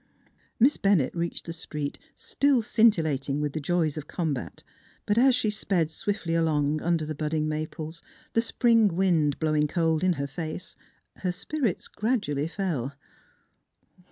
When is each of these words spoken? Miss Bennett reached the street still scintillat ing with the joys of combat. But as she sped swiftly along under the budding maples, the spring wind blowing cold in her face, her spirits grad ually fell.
Miss 0.59 0.77
Bennett 0.77 1.13
reached 1.15 1.45
the 1.45 1.53
street 1.53 1.99
still 2.15 2.63
scintillat 2.63 3.29
ing 3.29 3.39
with 3.39 3.53
the 3.53 3.59
joys 3.59 3.97
of 3.99 4.07
combat. 4.07 4.63
But 5.05 5.19
as 5.19 5.35
she 5.35 5.51
sped 5.51 5.91
swiftly 5.91 6.33
along 6.33 6.81
under 6.81 7.05
the 7.05 7.13
budding 7.13 7.47
maples, 7.47 8.01
the 8.33 8.41
spring 8.41 8.95
wind 8.95 9.37
blowing 9.37 9.67
cold 9.67 10.03
in 10.03 10.13
her 10.13 10.25
face, 10.25 10.75
her 11.17 11.31
spirits 11.31 11.87
grad 11.87 12.21
ually 12.21 12.49
fell. 12.49 12.95